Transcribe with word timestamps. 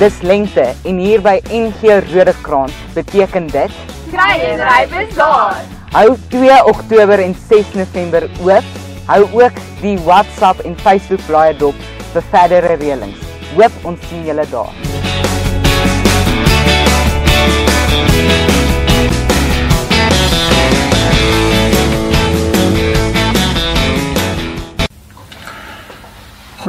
Dis 0.00 0.22
lente 0.24 0.62
en 0.88 0.96
hier 0.96 1.20
by 1.20 1.34
NG 1.52 1.98
Rodekrans 2.06 2.72
beteken 2.94 3.50
dit 3.52 3.74
kry 4.08 4.38
en 4.46 4.62
ryp 4.64 4.94
is 4.96 5.12
daar. 5.18 5.58
Hou 5.92 6.14
2 6.32 6.56
Oktober 6.72 7.20
en 7.20 7.34
6 7.50 7.74
November 7.76 8.24
oop. 8.40 8.64
Hou 9.10 9.22
ook 9.42 9.60
die 9.82 9.98
WhatsApp 10.06 10.64
en 10.64 10.78
Facebook 10.80 11.20
blaai 11.28 11.52
dop 11.60 11.76
vir 12.14 12.24
verdere 12.32 12.78
reëlings. 12.80 13.20
Hoop 13.58 13.84
ons 13.92 14.08
sien 14.08 14.24
julle 14.24 14.48
daar. 14.48 14.72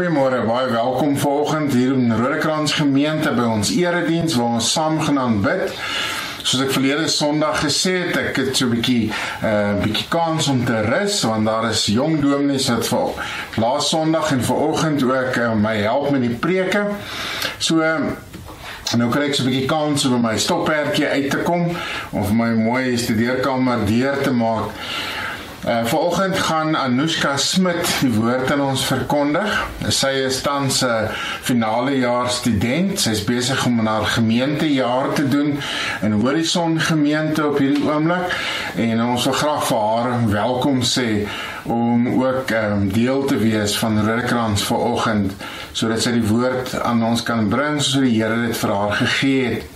Goeiemôre, 0.01 0.39
baie 0.47 0.69
welkom 0.73 1.17
vanoggend 1.17 1.73
hier 1.73 1.91
in 1.93 2.15
Rodekrans 2.17 2.71
gemeente 2.73 3.29
by 3.37 3.43
ons 3.45 3.69
erediens 3.69 4.33
waar 4.33 4.55
ons 4.57 4.69
saam 4.73 4.95
gaan 4.97 5.35
bid. 5.43 5.75
Soos 6.41 6.63
ek 6.63 6.71
verlede 6.73 7.05
Sondag 7.05 7.59
gesê 7.61 7.93
het, 8.07 8.17
ek 8.17 8.39
het 8.41 8.49
so 8.57 8.65
'n 8.65 8.71
bietjie 8.73 9.11
'n 9.11 9.45
uh, 9.45 9.77
bietjie 9.83 10.07
kans 10.09 10.47
om 10.49 10.65
te 10.65 10.81
rus 10.89 11.21
want 11.21 11.45
daar 11.45 11.69
is 11.69 11.85
jong 11.85 12.17
dominees 12.17 12.65
wat 12.73 12.87
vir 12.87 13.13
laas 13.61 13.93
Sondag 13.93 14.31
en 14.31 14.41
vanoggend 14.41 15.03
ook 15.03 15.37
uh, 15.37 15.53
my 15.53 15.75
help 15.85 16.09
met 16.09 16.25
die 16.25 16.33
preke. 16.33 16.81
So 17.59 17.85
uh, 17.85 18.17
Nou 18.97 19.07
kry 19.07 19.29
ek 19.29 19.35
so 19.37 19.43
'n 19.43 19.51
bietjie 19.51 19.67
kans 19.69 20.05
om 20.05 20.21
my 20.21 20.37
stoppertjie 20.37 21.07
uit 21.07 21.29
te 21.29 21.45
kom 21.45 21.69
of 22.11 22.33
my 22.33 22.49
mooi 22.57 22.97
studeerkamer 22.97 23.85
deur 23.85 24.17
te 24.21 24.33
maak. 24.33 24.73
Uh, 25.67 25.85
Vanoggend 25.85 26.37
gaan 26.37 26.75
Anushka 26.75 27.37
Smit 27.37 27.85
die 28.01 28.09
woord 28.15 28.49
aan 28.49 28.63
ons 28.65 28.81
verkondig. 28.81 29.59
Sy 29.93 30.09
is 30.25 30.39
tans 30.41 30.79
'n 30.81 30.89
uh, 30.89 31.11
finale 31.45 31.99
jaar 32.01 32.31
student. 32.33 32.97
Sy's 32.99 33.21
besig 33.23 33.65
om 33.69 33.77
haar 33.85 34.05
gemeentejaar 34.05 35.13
te 35.13 35.27
doen 35.27 35.59
in 36.01 36.11
Horison 36.11 36.79
gemeente 36.79 37.45
op 37.47 37.61
hierdie 37.61 37.85
oomblik 37.85 38.33
en 38.75 39.03
ons 39.05 39.27
wil 39.29 39.37
graag 39.37 39.67
vir 39.67 39.77
haar 39.77 40.09
welkom 40.31 40.81
sê 40.81 41.27
om 41.63 42.07
ook 42.23 42.49
um, 42.57 42.89
deel 42.89 43.25
te 43.25 43.37
wees 43.37 43.77
van 43.77 44.01
Rodekrans 44.01 44.63
vanoggend 44.65 45.35
sodat 45.77 46.01
sy 46.01 46.15
die 46.17 46.25
woord 46.25 46.73
aan 46.81 47.03
ons 47.05 47.21
kan 47.23 47.49
bring 47.53 47.77
soos 47.77 48.01
die 48.01 48.17
Here 48.17 48.47
dit 48.47 48.57
vir 48.57 48.73
haar 48.73 48.97
gegee 48.97 49.45
het. 49.45 49.70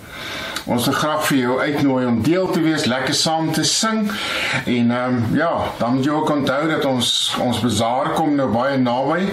Ons 0.66 0.88
wil 0.88 0.96
graag 0.98 1.20
vir 1.28 1.36
jou 1.38 1.56
uitnooi 1.62 2.06
om 2.08 2.16
deel 2.26 2.48
te 2.50 2.58
wees, 2.58 2.88
lekker 2.90 3.14
saam 3.14 3.52
te 3.54 3.62
sing. 3.62 4.00
En 4.66 4.90
ehm 4.90 5.14
um, 5.14 5.36
ja, 5.38 5.50
dan 5.78 5.94
moet 5.94 6.04
jy 6.04 6.10
ook 6.10 6.30
onthou 6.34 6.62
dat 6.68 6.84
ons 6.84 7.10
ons 7.40 7.60
bazaar 7.62 8.10
kom 8.16 8.34
nou 8.34 8.48
baie 8.50 8.74
naby. 8.82 9.28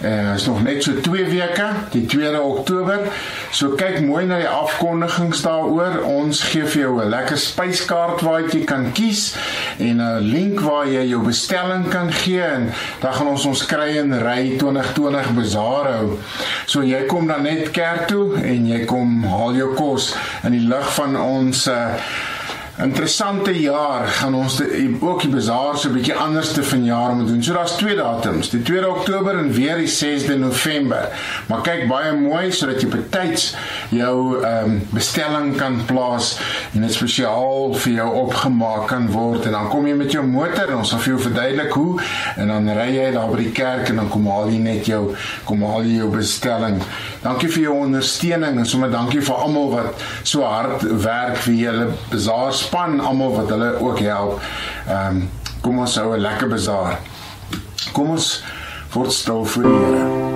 Eh 0.00 0.12
uh, 0.12 0.34
is 0.34 0.46
nog 0.46 0.62
net 0.62 0.86
so 0.86 0.94
2 1.02 1.24
weke, 1.32 1.66
die 1.90 2.04
2de 2.12 2.38
Oktober. 2.38 3.08
So 3.50 3.74
kyk 3.74 3.98
mooi 4.06 4.26
na 4.30 4.38
die 4.38 4.48
afkondigings 4.48 5.42
daaroor. 5.42 6.04
Ons 6.06 6.44
gee 6.52 6.62
vir 6.62 6.82
jou 6.82 7.02
'n 7.02 7.10
lekker 7.10 7.38
spyskaart 7.38 8.22
waar 8.22 8.46
jy 8.46 8.62
kan 8.64 8.92
kies 8.92 9.34
en 9.78 9.98
'n 9.98 10.22
link 10.22 10.60
waar 10.60 10.86
jy 10.86 11.02
jou 11.08 11.22
bestelling 11.24 11.88
kan 11.88 12.12
gee 12.12 12.42
en 12.42 12.70
dan 13.00 13.12
gaan 13.12 13.26
ons 13.26 13.44
ons 13.44 13.66
kry 13.66 13.98
en 13.98 14.22
ry 14.22 14.54
2020 14.58 15.34
bazaar 15.34 15.92
hou. 15.96 16.18
So 16.66 16.82
jy 16.82 17.02
kom 17.06 17.26
dan 17.26 17.42
net 17.42 17.70
kerk 17.70 18.06
toe 18.06 18.38
en 18.38 18.66
jy 18.66 18.84
kom 18.84 19.24
haal 19.24 19.54
jou 19.54 19.74
kos 19.74 20.14
in 20.44 20.52
die 20.52 20.66
lig 20.76 20.94
van 20.94 21.16
ons 21.16 21.66
uh, 21.72 21.94
interessante 22.82 23.52
jaar 23.60 24.06
gaan 24.18 24.34
ons 24.36 24.58
die, 24.60 24.90
ook 25.00 25.22
die 25.24 25.30
bazaar 25.32 25.78
so 25.78 25.88
'n 25.88 25.94
bietjie 25.94 26.14
anders 26.14 26.52
te 26.52 26.62
vanjaar 26.62 27.14
moet 27.16 27.28
doen. 27.28 27.42
So 27.42 27.52
daar's 27.52 27.76
twee 27.76 27.96
datums, 27.96 28.50
die 28.50 28.62
2de 28.62 28.88
Oktober 28.88 29.38
en 29.38 29.52
weer 29.52 29.76
die 29.76 29.88
6de 29.88 30.36
November. 30.38 31.08
Maar 31.48 31.60
kyk 31.60 31.88
baie 31.88 32.12
mooi 32.12 32.52
sodat 32.52 32.80
jy 32.80 32.88
betyds 32.88 33.54
jou 33.88 34.42
ehm 34.44 34.64
um, 34.64 34.82
bestelling 34.90 35.56
kan 35.56 35.84
plaas 35.86 36.38
en 36.74 36.80
dit 36.80 36.92
spesiaal 36.92 37.74
vir 37.74 37.92
jou 37.92 38.10
opgemaak 38.12 38.86
kan 38.86 39.10
word 39.10 39.46
en 39.46 39.52
dan 39.52 39.68
kom 39.68 39.86
jy 39.86 39.94
met 39.94 40.12
jou 40.12 40.26
motor 40.26 40.68
en 40.68 40.76
ons 40.76 40.88
sal 40.88 40.98
vir 40.98 41.14
jou 41.14 41.20
verduidelik 41.20 41.72
hoe 41.72 42.00
en 42.36 42.48
dan 42.48 42.68
ry 42.68 42.88
jy 42.96 43.12
daar 43.12 43.30
by 43.30 43.36
die 43.36 43.52
kerk 43.52 43.88
en 43.88 43.96
dan 43.96 44.08
kom 44.08 44.26
haal 44.26 44.50
jy 44.50 44.58
net 44.58 44.86
jou 44.86 45.14
kom 45.44 45.62
haal 45.62 45.82
jy 45.82 45.96
jou 45.96 46.10
bestelling. 46.10 46.82
Dankie 47.22 47.48
vir 47.48 47.62
jou 47.62 47.74
ondersteuning 47.86 48.58
en 48.58 48.66
sommer 48.66 48.90
dankie 48.90 49.20
vir 49.20 49.34
almal 49.34 49.70
wat 49.70 50.04
so 50.22 50.42
hard 50.42 50.82
werk 50.82 51.36
vir 51.36 51.54
julle 51.54 51.88
bazaar 52.10 52.52
span 52.66 53.00
almal 53.00 53.34
wat 53.40 53.48
hulle 53.54 53.72
ook 53.80 54.00
help. 54.04 54.40
Ehm 54.88 55.16
um, 55.16 55.28
kom 55.60 55.78
ons 55.82 55.96
hou 55.98 56.14
'n 56.14 56.20
lekker 56.20 56.48
bazaar. 56.48 56.98
Kom 57.92 58.10
ons 58.10 58.42
word 58.92 59.12
stil 59.12 59.44
voor 59.44 59.62
die 59.62 59.72
Here. 59.72 60.35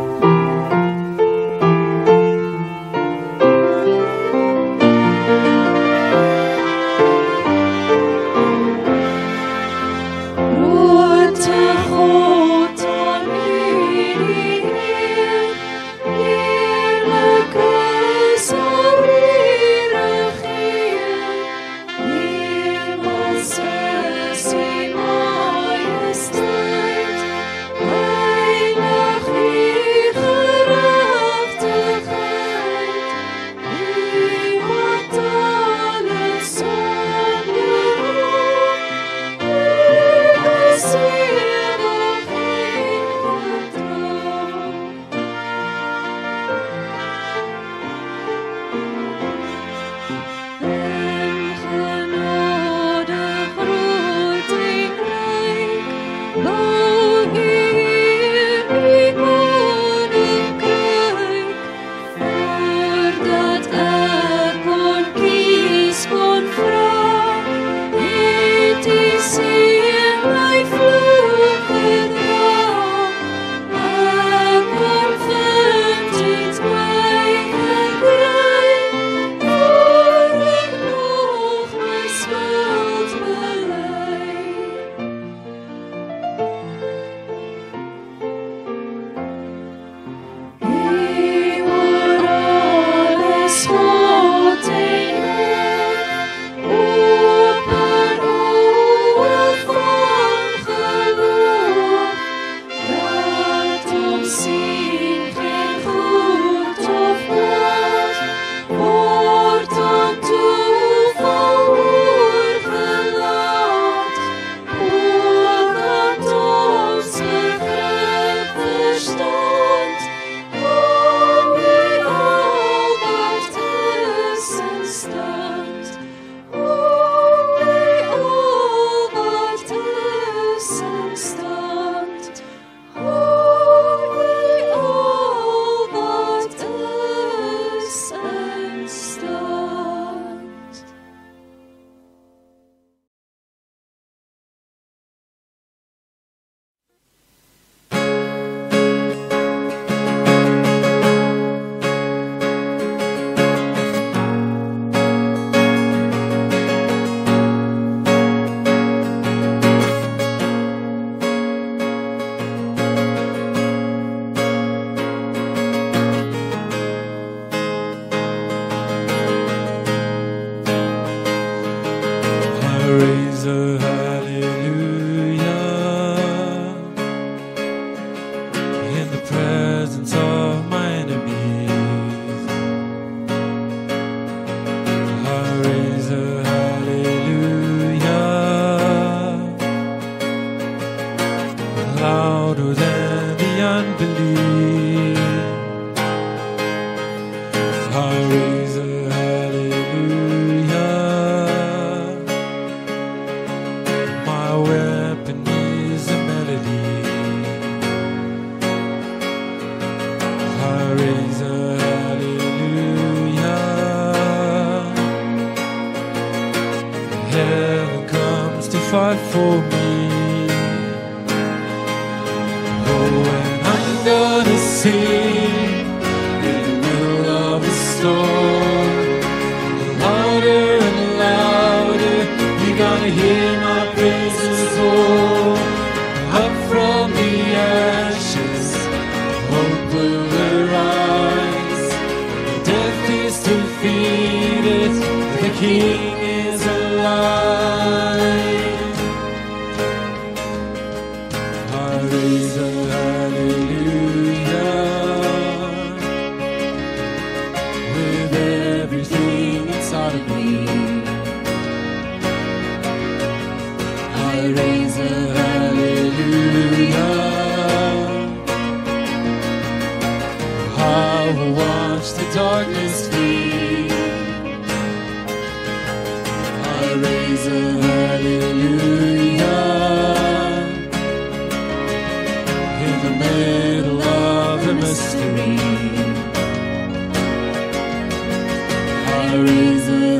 there 289.21 289.45
is 289.45 290.20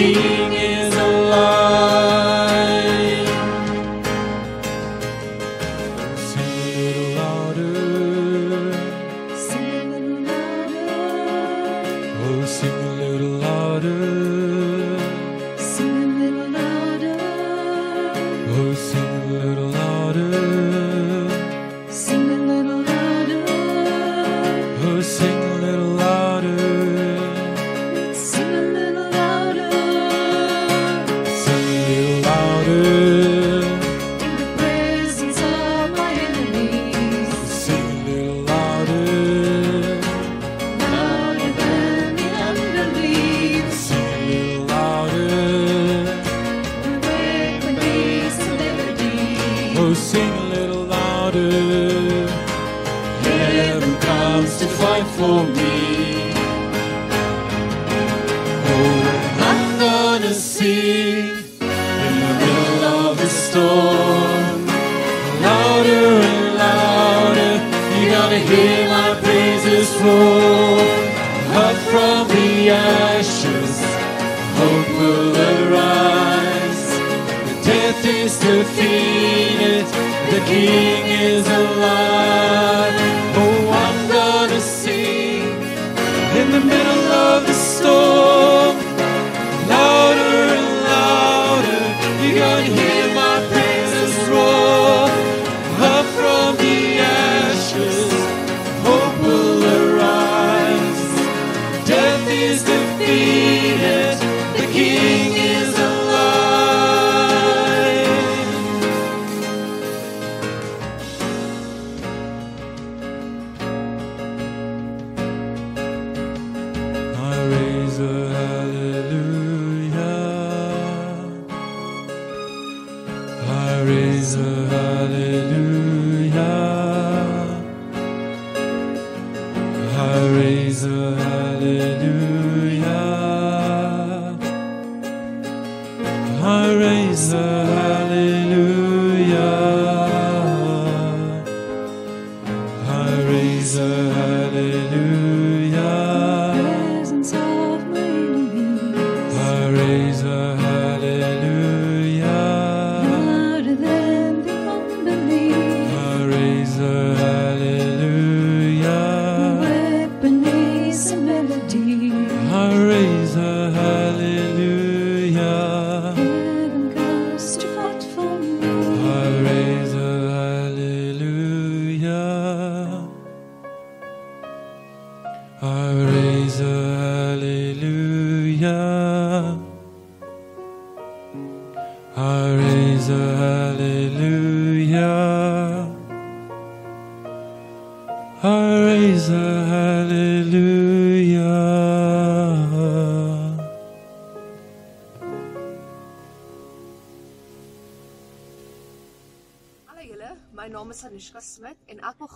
King 0.00 0.59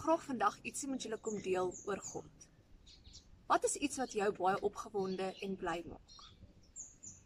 graag 0.04 0.24
vandag 0.24 0.56
ietsie 0.68 0.88
met 0.92 1.04
julle 1.06 1.16
kom 1.16 1.38
deel 1.40 1.70
oor 1.88 2.00
God. 2.04 2.42
Wat 3.48 3.64
is 3.64 3.76
iets 3.86 3.96
wat 3.96 4.12
jou 4.12 4.26
baie 4.36 4.58
opgewonde 4.68 5.30
en 5.46 5.54
bly 5.56 5.78
maak? 5.88 6.16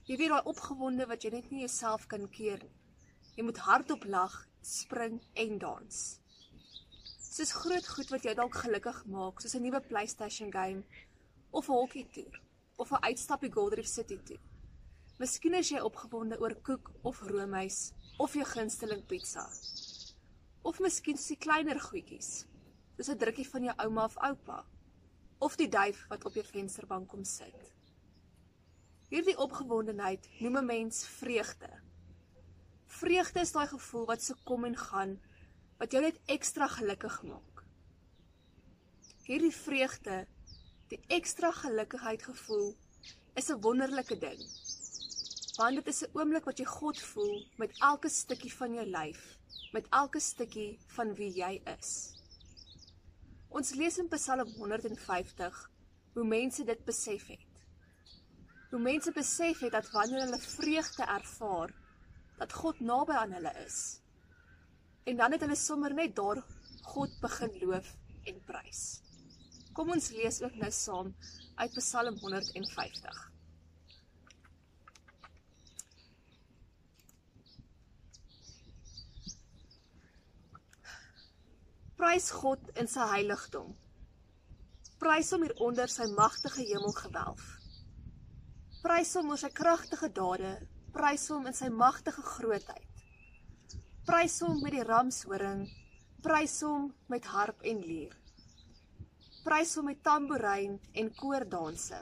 Jy 0.06 0.18
weet 0.20 0.30
daai 0.30 0.50
opgewonde 0.52 1.06
wat 1.10 1.24
jy 1.26 1.32
net 1.32 1.48
nie 1.50 1.64
jouself 1.64 2.04
kan 2.12 2.28
keer 2.36 2.60
nie. 2.62 2.76
Jy 3.34 3.46
moet 3.48 3.58
hardop 3.66 4.06
lag, 4.06 4.36
spring 4.62 5.16
en 5.42 5.58
dans. 5.64 5.98
Soos 7.18 7.50
groot 7.64 7.88
goed 7.96 8.12
wat 8.14 8.28
jou 8.28 8.34
dalk 8.38 8.60
gelukkig 8.62 9.00
maak, 9.10 9.42
soos 9.42 9.56
'n 9.58 9.62
nuwe 9.66 9.80
PlayStation 9.88 10.52
game 10.54 10.84
of 11.50 11.68
'n 11.68 11.80
hokkietoer 11.80 12.38
of 12.76 12.92
'n 12.92 13.02
uitstapie 13.10 13.50
Gold 13.50 13.74
Reef 13.74 13.90
City 13.90 14.20
toe. 14.22 14.38
Miskien 15.18 15.54
is 15.54 15.70
jy 15.70 15.80
opgewonde 15.80 16.38
oor 16.38 16.54
koek 16.54 16.92
of 17.02 17.22
roomys 17.22 17.90
of 18.18 18.34
jou 18.34 18.44
gunsteling 18.44 19.02
pizza. 19.06 19.50
Of 20.62 20.78
miskien 20.78 21.14
is 21.16 21.26
dit 21.26 21.38
kleiner 21.38 21.80
goedjies, 21.80 22.46
soos 22.98 23.14
'n 23.14 23.18
drukkie 23.18 23.46
van 23.46 23.62
jou 23.62 23.74
ouma 23.84 24.04
of 24.04 24.16
oupa 24.26 24.64
of 25.38 25.56
die 25.56 25.68
duif 25.70 26.06
wat 26.10 26.24
op 26.24 26.34
jou 26.34 26.44
vensterbank 26.44 27.08
kom 27.08 27.24
sit. 27.24 27.74
Hierdie 29.08 29.36
opgewondenheid 29.38 30.26
noem 30.40 30.58
'n 30.58 30.66
mens 30.66 31.06
vreugde. 31.06 31.70
Vreugde 32.86 33.40
is 33.40 33.52
daai 33.52 33.66
gevoel 33.66 34.06
wat 34.06 34.22
so 34.22 34.34
kom 34.44 34.64
en 34.64 34.76
gaan 34.76 35.20
wat 35.78 35.92
jou 35.92 36.02
net 36.02 36.18
ekstra 36.26 36.66
gelukkig 36.66 37.22
maak. 37.22 37.64
Hierdie 39.24 39.54
vreugde, 39.54 40.26
die 40.88 41.00
ekstra 41.06 41.52
gelukigheid 41.52 42.22
gevoel 42.22 42.76
is 43.34 43.50
'n 43.50 43.60
wonderlike 43.60 44.18
ding. 44.18 44.42
Want 45.56 45.74
dit 45.74 45.86
is 45.86 46.02
'n 46.02 46.10
oomblik 46.18 46.44
wat 46.44 46.58
jy 46.58 46.64
God 46.64 47.00
voel 47.00 47.46
met 47.56 47.78
elke 47.78 48.08
stukkie 48.08 48.52
van 48.52 48.74
jou 48.74 48.86
lyf, 48.86 49.38
met 49.72 49.86
elke 49.90 50.20
stukkie 50.20 50.78
van 50.86 51.14
wie 51.14 51.32
jy 51.32 51.62
is. 51.78 52.17
Ons 53.48 53.70
lees 53.80 53.96
in 53.98 54.08
Psalm 54.12 54.50
150 54.58 55.60
hoe 56.14 56.24
mense 56.24 56.64
dit 56.68 56.80
besef 56.84 57.30
het. 57.32 57.62
Hoe 58.70 58.80
mense 58.80 59.12
besef 59.16 59.62
het 59.64 59.72
dat 59.72 59.88
wanneer 59.94 60.26
hulle 60.26 60.40
vreugde 60.42 61.06
ervaar, 61.08 61.72
dat 62.38 62.52
God 62.52 62.80
naby 62.80 63.16
aan 63.16 63.32
hulle 63.32 63.52
is. 63.64 63.78
En 65.08 65.16
dan 65.16 65.32
het 65.32 65.46
hulle 65.46 65.56
sommer 65.56 65.94
net 65.94 66.14
daar 66.16 66.42
God 66.92 67.16
begin 67.24 67.56
loof 67.62 67.88
en 68.28 68.44
prys. 68.50 68.82
Kom 69.72 69.96
ons 69.96 70.10
lees 70.12 70.42
ook 70.44 70.60
nou 70.60 70.70
saam 70.74 71.14
uit 71.56 71.80
Psalm 71.80 72.20
150. 72.20 73.24
Prys 82.08 82.30
God 82.32 82.70
in 82.80 82.86
sy 82.88 83.04
heiligdom. 83.10 83.74
Prys 84.96 85.28
hom 85.34 85.42
hieronder 85.44 85.90
sy 85.92 86.06
magtige 86.08 86.62
hemelgewelf. 86.64 87.42
Prys 88.80 89.10
hom 89.18 89.34
oor 89.34 89.40
sy 89.42 89.50
kragtige 89.52 90.08
dade, 90.16 90.52
prys 90.94 91.26
hom 91.28 91.50
in 91.50 91.56
sy 91.58 91.68
magtige 91.68 92.24
grootheid. 92.24 93.02
Prys 94.08 94.38
hom 94.40 94.56
met 94.62 94.72
die 94.78 94.86
ramshoring, 94.88 95.66
prys 96.24 96.54
hom 96.64 96.86
met 97.12 97.28
harp 97.28 97.60
en 97.74 97.84
lier. 97.84 98.16
Prys 99.44 99.74
hom 99.76 99.90
met 99.90 100.00
tamboerijn 100.08 100.78
en 101.02 101.12
koordanse. 101.20 102.00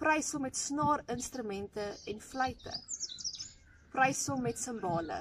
Prys 0.00 0.32
hom 0.32 0.46
met 0.48 0.56
snaarinstrumente 0.56 1.90
en 2.14 2.24
fluitte. 2.30 2.72
Prys 3.92 4.24
hom 4.32 4.48
met 4.48 4.64
simbale. 4.64 5.20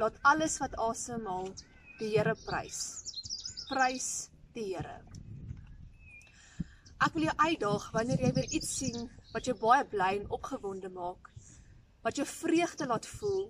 Laat 0.00 0.16
alles 0.32 0.56
wat 0.64 0.80
asemhaal 0.80 1.52
die 2.00 2.14
Here 2.16 2.32
prys. 2.48 3.01
Prys 3.72 4.28
die 4.52 4.66
Here. 4.74 4.98
Ek 7.00 7.14
wil 7.14 7.24
jou 7.24 7.32
uitdaag 7.40 7.86
wanneer 7.94 8.20
jy 8.20 8.30
weer 8.36 8.50
iets 8.58 8.72
sien 8.82 9.06
wat 9.32 9.46
jou 9.48 9.54
baie 9.56 9.86
bly 9.88 10.10
en 10.18 10.26
opgewonde 10.36 10.90
maak, 10.92 11.30
wat 12.04 12.20
jou 12.20 12.26
vreugde 12.28 12.84
laat 12.90 13.08
voel, 13.14 13.46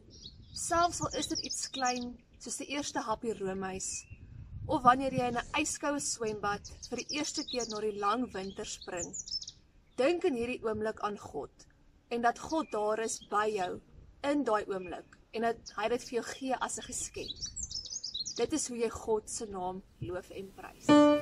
selfs 0.55 1.01
al 1.03 1.19
is 1.19 1.33
dit 1.33 1.43
iets 1.49 1.67
klein 1.75 2.13
soos 2.39 2.61
die 2.63 2.69
eerste 2.71 3.03
happie 3.03 3.35
roomys, 3.41 3.89
of 4.71 4.85
wanneer 4.87 5.17
jy 5.19 5.27
in 5.33 5.41
'n 5.43 5.59
ijskoue 5.59 5.99
swembad 5.99 6.71
vir 6.87 7.03
die 7.03 7.19
eerste 7.19 7.43
keer 7.51 7.67
na 7.73 7.83
die 7.83 7.99
lang 7.99 8.29
winter 8.37 8.69
spring. 8.77 9.11
Dink 9.99 10.23
in 10.31 10.39
hierdie 10.39 10.63
oomblik 10.63 11.03
aan 11.03 11.19
God 11.19 11.67
en 12.15 12.23
dat 12.23 12.39
God 12.39 12.71
daar 12.71 13.03
is 13.03 13.19
by 13.27 13.49
jou 13.59 13.73
in 14.31 14.47
daai 14.47 14.63
oomblik 14.71 15.19
en 15.35 15.51
dat 15.51 15.75
hy 15.81 15.89
dit 15.89 16.09
vir 16.09 16.17
jou 16.21 16.27
gee 16.31 16.55
as 16.69 16.79
'n 16.79 16.87
geskenk. 16.93 17.72
Dit 18.43 18.53
is 18.53 18.65
hoe 18.69 18.77
jy 18.81 18.89
God 18.91 19.31
se 19.31 19.47
naam 19.47 19.77
loof 20.03 20.33
en 20.35 20.49
prys. 20.57 21.22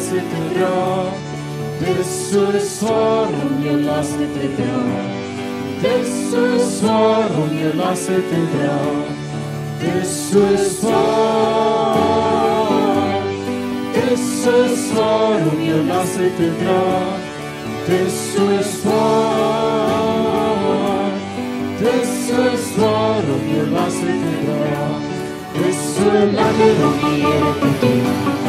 Om 0.00 0.06
je 0.06 0.16
lasten 0.16 0.22
te 0.28 0.54
dragen. 0.54 1.12
Dit 1.78 1.98
is 1.98 2.30
so 2.30 2.44
zwaar 2.58 3.28
om 3.28 3.62
je 3.62 3.76
lasten 3.82 4.32
te 4.32 4.54
dragen. 4.56 5.08
Dit 5.80 6.06
is 6.06 6.30
so 6.30 6.58
zwaar 6.58 7.30
om 7.30 7.56
je 7.58 7.74
lasten 7.74 8.22
te 8.28 8.46
dragen. 8.56 9.04
Dit 9.78 9.94
is 10.02 10.28
so 10.30 10.56
zwaar. 10.80 11.96
Dit 13.92 14.10
is 14.12 14.42
so 14.42 14.66
zwaar 14.74 15.40
om 15.52 15.60
je 15.60 15.84
lasten 15.86 16.34
te 16.36 16.50
dragen. 16.62 17.20
Dit 17.86 18.06
is 18.06 18.32
so 18.32 18.62
zwaar. 18.80 20.20
Dit 21.78 22.02
is 22.02 22.26
so 22.28 22.42
zwaar 22.72 23.22
om 23.22 23.44
je 23.54 23.62
lasten 23.70 24.20
te 24.20 24.44
dragen. 24.44 25.02
Dit 25.52 25.66
is 25.66 25.94
so 25.94 26.10
lekker 26.10 26.76
om 26.86 26.92
die 27.00 27.20
Here 27.24 27.52
te 27.60 27.70
dien. 27.80 28.04
Dit 28.04 28.39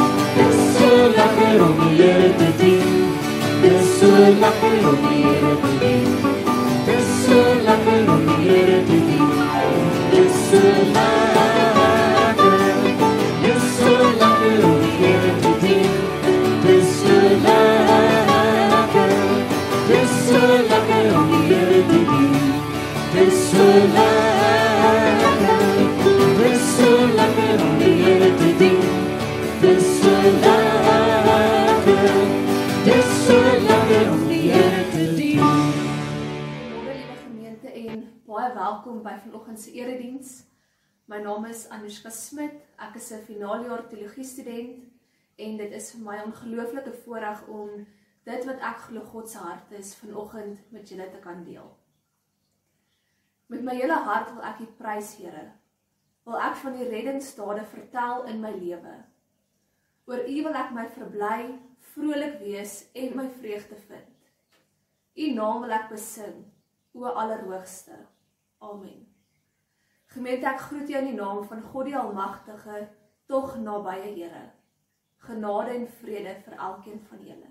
is 1.02 1.08
so 1.08 1.16
lekker 1.16 1.62
om 1.62 1.78
die 1.78 1.96
Here 1.96 2.30
te 2.38 2.48
dien. 2.58 2.90
Dit 3.62 3.72
is 3.72 3.86
so 3.98 4.08
lekker 4.40 4.88
om 4.90 5.00
die 5.08 5.22
Here 5.22 5.54
te 5.62 5.72
dien. 5.80 6.10
Dit 6.86 6.98
is 6.98 7.08
so 7.24 7.38
lekker 7.66 8.12
om 8.12 8.22
die 8.26 8.36
Here 8.42 8.78
te 8.86 8.98
dien. 9.08 9.32
Dit 10.10 10.18
is 10.20 10.36
so 10.50 10.60
lekker. 10.96 12.54
Dit 13.42 13.56
is 13.56 13.66
so 13.78 13.90
lekker 14.20 14.58
om 14.68 14.78
die 14.84 14.94
Here 15.00 15.32
te 15.42 15.52
dien. 15.64 15.92
Dit 16.66 16.76
is 16.76 16.94
so 17.00 17.16
lekker. 17.48 19.12
Dit 19.88 19.98
is 19.98 20.14
so 20.28 20.40
lekker 20.70 21.06
om 21.18 21.26
die 21.34 21.42
Here 21.50 21.82
te 21.90 22.00
dien. 22.12 22.38
Dit 23.12 23.26
is 23.26 23.42
so 23.50 23.66
lekker. 23.98 25.12
Dit 26.38 26.52
is 26.52 26.64
so 26.76 26.88
lekker 27.18 27.54
om 27.66 27.78
die 27.82 27.94
Here 28.04 28.34
te 28.38 28.56
dien. 28.64 28.90
Dit 29.60 29.76
is 29.76 29.92
so 30.00 30.51
baie 38.32 38.54
welkom 38.54 39.02
by 39.04 39.12
vanoggend 39.20 39.60
se 39.60 39.72
erediens. 39.76 40.28
My 41.04 41.18
naam 41.20 41.44
is 41.44 41.66
Anushka 41.68 42.08
Smit. 42.10 42.54
Ek 42.80 42.94
is 42.96 43.10
'n 43.12 43.24
finaaljaar 43.26 43.82
teologie 43.88 44.24
student 44.24 44.84
en 45.36 45.56
dit 45.56 45.72
is 45.72 45.90
vir 45.92 46.00
my 46.00 46.16
'n 46.16 46.24
ongelooflike 46.30 46.92
voorreg 47.04 47.42
om 47.46 47.86
dit 48.24 48.44
wat 48.44 48.60
ek 48.60 48.78
glo 48.86 49.00
God 49.00 49.28
se 49.30 49.38
hart 49.38 49.72
is 49.72 49.94
vanoggend 49.94 50.72
met 50.72 50.88
julle 50.88 51.10
te 51.10 51.18
kan 51.18 51.44
deel. 51.44 51.76
Met 53.46 53.62
my 53.62 53.74
hele 53.74 53.98
hart 53.98 54.32
wil 54.32 54.42
ek 54.42 54.60
U 54.60 54.66
prys, 54.66 55.16
Here. 55.16 55.52
Wil 56.24 56.40
ek 56.40 56.56
van 56.56 56.72
die 56.72 56.88
reddingsdade 56.88 57.64
vertel 57.64 58.24
in 58.24 58.40
my 58.40 58.50
lewe. 58.50 59.04
Oor 60.06 60.24
U 60.28 60.42
wil 60.42 60.54
ek 60.54 60.70
my 60.70 60.88
verbly, 60.88 61.58
vrolik 61.78 62.38
wees 62.38 62.88
en 62.94 63.16
my 63.16 63.28
vreugde 63.28 63.76
vind. 63.76 64.16
U 65.16 65.32
naam 65.32 65.60
wil 65.60 65.70
ek 65.70 65.88
besing, 65.90 66.44
o 66.94 67.04
Allerhoogste. 67.04 68.06
Amen. 68.62 69.06
Gemeente, 70.12 70.46
ek 70.46 70.60
groet 70.68 70.90
jou 70.92 71.00
in 71.02 71.08
die 71.10 71.18
naam 71.18 71.40
van 71.50 71.62
God 71.72 71.88
die 71.88 71.96
Almagtige, 71.98 72.84
tog 73.26 73.56
nabye 73.58 74.12
Here. 74.12 74.44
Genade 75.26 75.74
en 75.74 75.88
vrede 75.98 76.36
vir 76.44 76.54
elkeen 76.58 77.00
van 77.08 77.24
julle. 77.26 77.50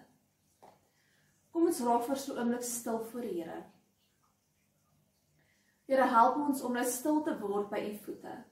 Kom 1.52 1.68
ons 1.68 1.82
raak 1.84 2.06
vir 2.08 2.20
so 2.20 2.34
'n 2.34 2.40
oomblik 2.40 2.64
stil 2.64 3.00
voor 3.12 3.22
die 3.22 3.42
Here. 3.42 3.64
Here, 5.88 6.08
help 6.08 6.36
ons 6.38 6.62
om 6.64 6.74
nou 6.74 6.86
stil 6.86 7.22
te 7.24 7.36
word 7.40 7.70
by 7.70 7.80
u 7.92 7.98
voete. 8.06 8.44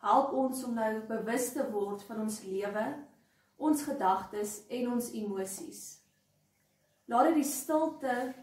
Help 0.00 0.32
ons 0.32 0.64
om 0.64 0.74
nou 0.74 1.00
bewus 1.06 1.52
te 1.52 1.70
word 1.70 2.02
van 2.02 2.20
ons 2.20 2.42
lewe, 2.42 2.86
ons 3.56 3.82
gedagtes 3.82 4.66
en 4.68 4.92
ons 4.92 5.12
emosies. 5.12 6.00
Laat 7.04 7.24
dit 7.24 7.34
die 7.34 7.50
stilte 7.50 8.34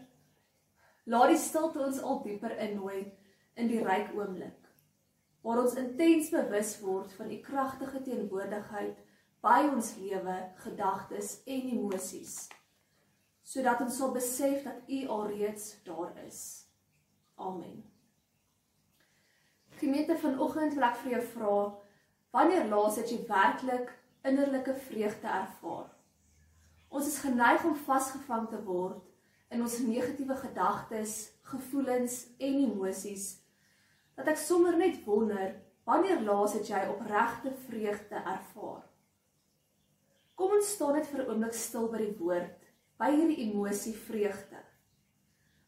laat 1.04 1.28
die 1.28 1.40
stilte 1.40 1.80
ons 1.80 2.02
al 2.02 2.22
dieper 2.22 2.52
innooi 2.58 3.17
in 3.58 3.70
die 3.70 3.82
ryk 3.84 4.14
oomblik 4.16 4.64
waar 5.46 5.62
ons 5.62 5.76
intens 5.80 6.30
bewus 6.34 6.74
word 6.82 7.12
van 7.16 7.30
u 7.32 7.38
kragtige 7.42 8.02
teenwoordigheid 8.04 8.98
by 9.42 9.60
ons 9.70 9.94
lewe, 10.00 10.36
gedagtes 10.64 11.38
en 11.46 11.68
emosies 11.74 12.38
sodat 13.48 13.80
ons 13.80 13.96
sal 13.96 14.10
besef 14.12 14.64
dat 14.66 14.90
u 14.92 14.98
alreeds 15.08 15.78
daar 15.86 16.10
is. 16.26 16.40
Amen. 17.40 17.78
Gemeente 19.80 20.18
vanoggend 20.20 20.74
wil 20.76 20.84
ek 20.90 20.98
vir 21.00 21.14
jou 21.14 21.22
vra 21.32 21.54
wanneer 22.36 22.68
laas 22.68 22.98
het 23.00 23.08
jy 23.08 23.22
werklik 23.30 23.94
innerlike 24.28 24.74
vreugde 24.90 25.32
ervaar? 25.32 25.88
Ons 26.92 27.08
is 27.08 27.22
geneig 27.24 27.64
om 27.64 27.78
vasgevang 27.88 28.50
te 28.52 28.60
word 28.68 29.00
in 29.48 29.64
ons 29.64 29.78
negatiewe 29.80 30.36
gedagtes, 30.36 31.30
gevoelens 31.48 32.26
en 32.36 32.60
emosies 32.66 33.30
dat 34.18 34.28
ek 34.34 34.40
sommer 34.42 34.74
net 34.76 34.98
wonder 35.06 35.54
wanneer 35.86 36.20
laas 36.26 36.56
het 36.58 36.68
jy 36.68 36.80
opregte 36.90 37.52
vreugde 37.68 38.18
ervaar? 38.18 38.82
Kom 40.38 40.54
ons 40.58 40.72
staan 40.74 40.98
net 40.98 41.06
vir 41.10 41.22
'n 41.22 41.30
oomblik 41.30 41.54
stil 41.54 41.86
by 41.90 41.98
die 41.98 42.16
woord, 42.18 42.66
by 42.98 43.10
hierdie 43.14 43.44
emosie 43.46 43.94
vreugde. 43.94 44.60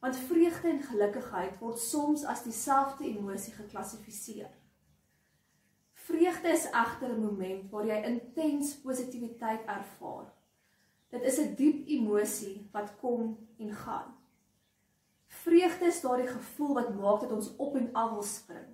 Want 0.01 0.17
vreugde 0.17 0.69
en 0.69 0.83
gelukigheid 0.83 1.59
word 1.61 1.79
soms 1.79 2.25
as 2.25 2.43
dieselfde 2.43 3.05
emosie 3.05 3.53
geklassifiseer. 3.55 4.51
Vreugde 5.93 6.49
is 6.49 6.71
egter 6.71 7.11
'n 7.15 7.21
moment 7.21 7.71
waar 7.71 7.87
jy 7.87 8.03
intens 8.05 8.75
positiwiteit 8.75 9.67
ervaar. 9.67 10.33
Dit 11.11 11.23
is 11.23 11.39
'n 11.39 11.55
diep 11.55 11.87
emosie 11.89 12.69
wat 12.73 12.97
kom 13.01 13.49
en 13.59 13.73
gaan. 13.75 14.20
Vreugde 15.40 15.87
is 15.88 16.00
daardie 16.00 16.29
gevoel 16.29 16.74
wat 16.74 16.94
maak 16.94 17.20
dat 17.20 17.33
ons 17.33 17.55
op 17.57 17.76
en 17.76 17.88
af 17.92 18.11
wil 18.12 18.22
spring. 18.22 18.66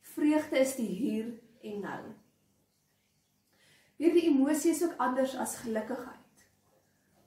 Vreugde 0.00 0.58
is 0.58 0.74
die 0.76 0.88
hier 0.88 1.28
en 1.62 1.80
nou. 1.80 2.00
Hierdie 4.00 4.26
emosie 4.30 4.72
is 4.72 4.82
ook 4.84 4.96
anders 4.96 5.36
as 5.36 5.56
gelukkigheid. 5.62 6.46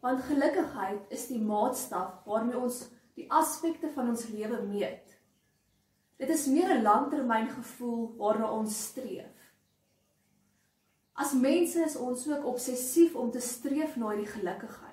Want 0.03 0.25
gelukkigheid 0.27 1.05
is 1.13 1.27
die 1.29 1.39
maatstaf 1.39 2.23
waarmee 2.25 2.57
ons 2.59 2.81
die 3.15 3.29
aspekte 3.31 3.91
van 3.93 4.09
ons 4.09 4.27
lewe 4.27 4.61
meet. 4.65 5.13
Dit 6.17 6.29
is 6.29 6.47
meer 6.47 6.73
'n 6.73 6.81
langtermyn 6.81 7.49
gevoel 7.49 8.15
waarna 8.17 8.51
ons 8.51 8.83
streef. 8.89 9.37
As 11.13 11.33
mense 11.33 11.79
is 11.79 11.95
ons 11.95 12.27
ook 12.27 12.45
obsessief 12.45 13.15
om 13.15 13.31
te 13.31 13.39
streef 13.39 13.95
na 13.95 14.09
hierdie 14.09 14.31
gelukkigheid. 14.33 14.92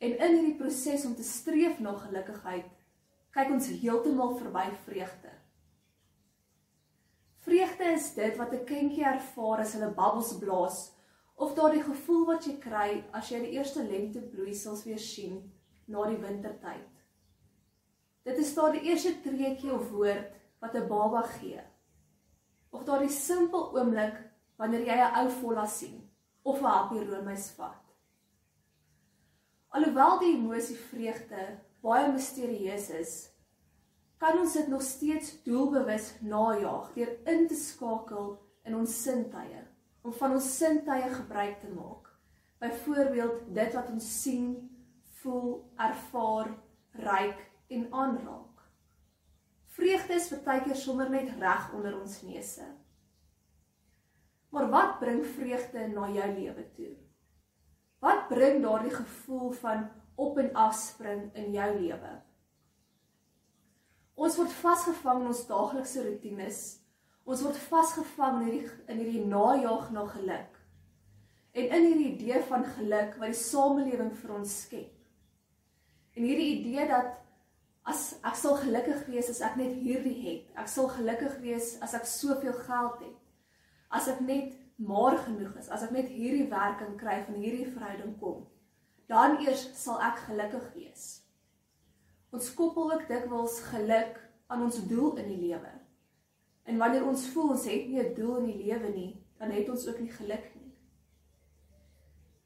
En 0.00 0.14
in 0.16 0.36
hierdie 0.36 0.56
proses 0.56 1.04
om 1.04 1.14
te 1.14 1.24
streef 1.26 1.80
na 1.84 1.92
gelukkigheid, 2.00 2.68
kyk 3.36 3.50
ons 3.52 3.68
heeltemal 3.82 4.32
verby 4.38 4.64
vreugde. 4.86 5.32
Vreugde 7.44 7.90
is 7.96 8.06
dit 8.16 8.36
wat 8.40 8.54
'n 8.56 8.64
kindjie 8.64 9.04
ervaar 9.04 9.60
as 9.64 9.72
hulle 9.76 9.90
babbels 10.00 10.32
blaas 10.38 10.78
of 11.34 11.54
daardie 11.54 11.82
gevoel 11.82 12.24
wat 12.26 12.46
jy 12.46 12.56
kry 12.60 13.04
as 13.12 13.28
jy 13.32 13.40
die 13.44 13.56
eerste 13.56 13.82
lentebloeisels 13.82 14.84
weer 14.84 14.98
sien 14.98 15.52
na 15.86 16.04
die 16.08 16.20
wintertyd. 16.20 16.90
Dit 18.24 18.38
is 18.38 18.54
daardie 18.54 18.84
eerste 18.90 19.14
treukie 19.24 19.72
of 19.72 19.90
woord 19.90 20.32
wat 20.60 20.74
'n 20.74 20.88
baba 20.88 21.22
gee. 21.22 21.60
Of 22.70 22.84
daardie 22.84 23.12
simpel 23.12 23.72
oomblik 23.76 24.16
wanneer 24.56 24.86
jy 24.86 24.96
'n 24.96 25.16
ou 25.20 25.30
volla 25.30 25.66
sien 25.66 26.10
of 26.42 26.60
'n 26.60 26.64
happie 26.64 27.04
roomys 27.04 27.50
vat. 27.56 27.79
Alhoewel 29.70 30.18
die 30.18 30.32
emosie 30.34 30.76
vreugde 30.76 31.42
baie 31.84 32.08
misterieus 32.10 32.88
is, 32.90 33.12
kan 34.20 34.38
ons 34.42 34.56
dit 34.58 34.68
nog 34.68 34.82
steeds 34.82 35.36
doelbewus 35.44 36.10
najag 36.26 36.88
deur 36.96 37.12
in 37.30 37.46
te 37.48 37.56
skakel 37.56 38.32
in 38.66 38.74
ons 38.76 38.96
sintuie 39.04 39.62
om 40.02 40.14
van 40.16 40.34
ons 40.34 40.48
sintuie 40.56 41.12
gebruik 41.12 41.60
te 41.60 41.70
maak. 41.70 42.08
Byvoorbeeld 42.60 43.46
dit 43.54 43.76
wat 43.76 43.92
ons 43.92 44.08
sien, 44.22 44.48
voel, 45.20 45.52
ervaar, 45.76 46.50
ruik 47.06 47.44
en 47.70 47.86
aanraak. 47.92 48.64
Vreugde 49.76 50.16
is 50.18 50.32
baie 50.44 50.64
keer 50.64 50.76
sommer 50.76 51.12
net 51.12 51.30
reg 51.38 51.70
onder 51.76 51.94
ons 52.00 52.18
neuse. 52.26 52.66
Maar 54.50 54.66
wat 54.72 54.98
bring 54.98 55.22
vreugde 55.36 55.86
na 55.94 56.10
jou 56.10 56.28
lewe 56.34 56.66
toe? 56.74 56.90
Wat 58.00 58.28
bring 58.28 58.62
daardie 58.64 58.94
gevoel 58.94 59.50
van 59.60 59.88
op 60.14 60.38
en 60.38 60.52
af 60.54 60.74
spring 60.76 61.28
in 61.36 61.52
jou 61.52 61.68
lewe? 61.78 62.12
Ons 64.20 64.36
word 64.36 64.52
vasgevang 64.60 65.22
in 65.22 65.32
ons 65.32 65.46
daaglikse 65.48 66.04
rotines. 66.04 66.60
Ons 67.24 67.44
word 67.44 67.60
vasgevang 67.70 68.40
in 68.40 68.48
hierdie 68.48 68.72
in 68.92 69.02
hierdie 69.02 69.26
najag 69.28 69.90
na 69.94 70.06
geluk. 70.14 70.58
En 71.52 71.72
in 71.76 71.86
hierdie 71.88 72.10
idee 72.14 72.42
van 72.48 72.64
geluk 72.76 73.16
wat 73.20 73.32
die 73.32 73.40
samelewing 73.40 74.12
vir 74.22 74.36
ons 74.36 74.58
skep. 74.64 74.92
En 76.16 76.26
hierdie 76.26 76.52
idee 76.58 76.88
dat 76.88 77.16
as 77.90 78.10
ek 78.26 78.36
sal 78.36 78.58
gelukkig 78.60 79.06
wees 79.08 79.30
as 79.32 79.40
ek 79.44 79.56
net 79.60 79.72
hierdie 79.76 80.18
het. 80.24 80.52
Ek 80.60 80.68
sal 80.68 80.88
gelukkig 80.92 81.40
wees 81.44 81.74
as 81.84 81.96
ek 81.96 82.08
soveel 82.08 82.56
geld 82.64 83.02
het 83.04 83.18
as 83.90 84.08
ek 84.10 84.20
net 84.22 84.54
maar 84.80 85.18
genoeg 85.18 85.58
is, 85.60 85.68
as 85.68 85.84
ek 85.84 85.92
net 85.92 86.08
hierdie 86.08 86.48
werking 86.48 86.94
kry 87.00 87.18
van 87.26 87.36
hierdie 87.36 87.68
verhouding 87.68 88.14
kom, 88.20 88.46
dan 89.12 89.36
eers 89.44 89.66
sal 89.76 90.00
ek 90.00 90.22
gelukkig 90.28 90.70
wees. 90.76 91.04
Ons 92.32 92.52
koppel 92.54 92.92
ook 92.94 93.08
dikwels 93.10 93.58
geluk 93.68 94.16
aan 94.48 94.64
ons 94.64 94.78
doel 94.88 95.18
in 95.20 95.28
die 95.28 95.40
lewe. 95.48 95.72
En 96.64 96.78
wanneer 96.80 97.04
ons 97.04 97.26
voel 97.34 97.56
ons 97.56 97.66
het 97.68 97.88
nie 97.88 98.00
'n 98.00 98.14
doel 98.14 98.36
in 98.36 98.46
die 98.46 98.62
lewe 98.64 98.88
nie, 98.94 99.12
dan 99.38 99.50
het 99.50 99.68
ons 99.68 99.86
ook 99.88 100.00
nie 100.00 100.12
geluk 100.12 100.46
nie. 100.54 100.72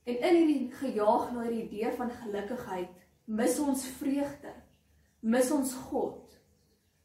En 0.04 0.18
in 0.18 0.36
hierdie 0.36 0.72
gejaag 0.72 1.32
na 1.32 1.42
hierdie 1.42 1.64
idee 1.64 1.92
van 1.92 2.10
gelukigheid, 2.10 2.90
mis 3.24 3.58
ons 3.58 3.86
vreugde, 3.86 4.52
mis 5.20 5.50
ons 5.50 5.74
God, 5.74 6.40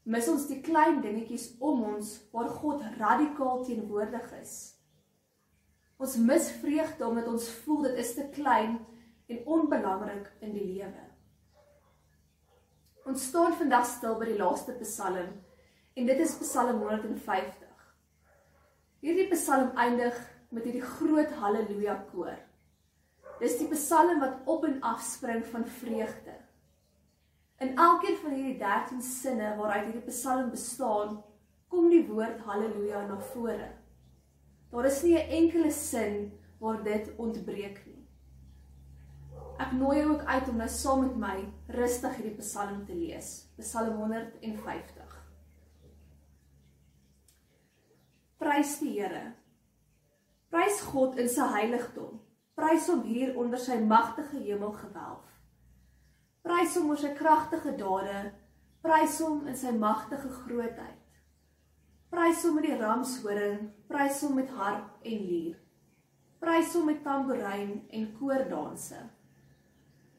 mis 0.02 0.28
ons 0.28 0.46
die 0.46 0.60
klein 0.60 1.00
dingetjies 1.00 1.54
om 1.58 1.82
ons 1.82 2.20
waar 2.32 2.48
God 2.48 2.82
radikaal 2.98 3.64
teenwoordig 3.64 4.32
is. 4.40 4.79
Ons 6.00 6.16
mis 6.16 6.48
vreugde 6.62 7.04
omdat 7.04 7.28
ons 7.28 7.46
voel 7.60 7.82
dit 7.90 7.98
is 8.00 8.14
te 8.16 8.24
klein 8.32 8.78
en 9.28 9.40
onbelangrik 9.44 10.30
in 10.40 10.54
die 10.56 10.64
lewe. 10.64 11.02
Ons 13.04 13.26
staan 13.28 13.52
vandag 13.58 13.84
stil 13.88 14.16
by 14.16 14.30
die 14.30 14.38
laaste 14.38 14.72
Psalm 14.80 15.34
en 15.98 16.08
dit 16.08 16.22
is 16.24 16.36
Psalm 16.40 16.80
150. 16.80 17.66
Hierdie 19.04 19.28
Psalm 19.34 19.74
eindig 19.76 20.16
met 20.48 20.64
hierdie 20.64 20.84
groot 20.84 21.34
haleluja 21.42 21.98
koor. 22.10 22.38
Dis 23.40 23.58
die 23.60 23.68
Psalm 23.74 24.22
wat 24.24 24.48
op 24.48 24.64
en 24.68 24.78
af 24.84 25.04
spring 25.04 25.44
van 25.52 25.66
vreugde. 25.80 26.38
In 27.60 27.76
elkeen 27.76 28.16
van 28.22 28.38
hierdie 28.38 28.56
13 28.60 29.04
sinne 29.04 29.52
waaruit 29.60 29.90
hierdie 29.90 30.08
Psalm 30.08 30.48
bestaan, 30.52 31.18
kom 31.68 31.92
die 31.92 32.06
woord 32.08 32.40
haleluja 32.48 33.04
na 33.08 33.20
vore. 33.34 33.68
Daar 34.70 34.84
is 34.86 35.02
nie 35.02 35.16
'n 35.18 35.30
enkele 35.40 35.70
sin 35.70 36.32
waar 36.58 36.82
dit 36.82 37.16
ontbreek 37.16 37.86
nie. 37.86 38.08
Ek 39.58 39.72
nooi 39.72 39.98
jou 39.98 40.12
ook 40.12 40.24
uit 40.24 40.48
om 40.48 40.56
nou 40.56 40.68
saam 40.68 41.00
met 41.00 41.16
my 41.16 41.52
rustig 41.66 42.16
hierdie 42.16 42.36
Psalm 42.36 42.84
te 42.86 42.94
lees, 42.94 43.48
Psalm 43.58 43.96
150. 43.96 45.16
Prys 48.40 48.78
die 48.78 48.94
Here. 48.94 49.34
Prys 50.48 50.80
God 50.80 51.18
in 51.20 51.28
sy 51.28 51.48
heiligdom. 51.52 52.20
Prys 52.56 52.88
hom 52.88 53.02
hier 53.02 53.36
onder 53.38 53.60
sy 53.60 53.76
magtige 53.84 54.40
hemelgewelf. 54.40 55.26
Prys 56.42 56.76
hom 56.78 56.88
oor 56.90 57.00
sy 57.00 57.12
kragtige 57.18 57.76
dade. 57.76 58.32
Prys 58.80 59.18
hom 59.20 59.46
in 59.46 59.56
sy 59.56 59.74
magtige 59.76 60.32
grootheid. 60.40 60.99
Prys 62.10 62.42
hom 62.42 62.56
met 62.58 62.66
die 62.66 62.76
ramshoring, 62.78 63.68
prys 63.86 64.20
hom 64.24 64.34
met 64.40 64.50
harp 64.58 65.06
en 65.06 65.26
lier. 65.28 65.58
Prys 66.42 66.72
hom 66.74 66.88
met 66.90 67.04
tamboerijn 67.04 67.74
en 67.94 68.06
koordanse. 68.18 68.98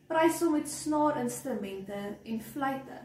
Prys 0.07 0.39
hom 0.43 0.55
met 0.55 0.69
snaarinstrumente 0.71 1.99
en 2.23 2.41
fluitte. 2.53 2.99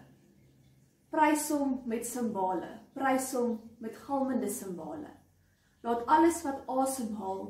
Prys 1.10 1.48
hom 1.54 1.80
met 1.90 2.06
simbale. 2.06 2.70
Prys 2.94 3.32
hom 3.34 3.56
met 3.82 3.98
galmende 4.06 4.50
simbale. 4.50 5.10
Laat 5.86 6.06
alles 6.06 6.42
wat 6.46 6.62
asemhaal 6.70 7.48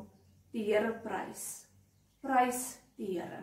die 0.53 0.65
Here 0.71 0.95
prys. 1.05 1.67
Prys 2.25 2.63
die 2.97 3.17
Here. 3.17 3.43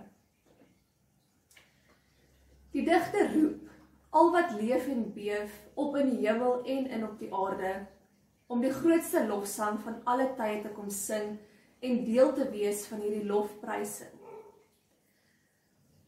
Die 2.73 2.85
digter 2.85 3.29
roep 3.33 3.72
al 4.13 4.31
wat 4.31 4.51
leef 4.59 4.87
en 4.87 5.07
beef 5.13 5.53
op 5.73 5.95
in 5.97 6.11
die 6.13 6.27
hemel 6.27 6.61
en 6.63 6.89
in 6.97 7.05
op 7.07 7.17
die 7.19 7.31
aarde 7.33 7.73
om 8.53 8.61
die 8.61 8.73
grootste 8.73 9.23
lofsang 9.25 9.79
van 9.81 9.95
alle 10.09 10.27
tye 10.37 10.59
te 10.61 10.69
kom 10.75 10.89
sing 10.93 11.39
en 11.83 12.03
deel 12.05 12.33
te 12.37 12.45
wees 12.51 12.85
van 12.87 13.01
hierdie 13.01 13.25
lofprysing. 13.25 14.11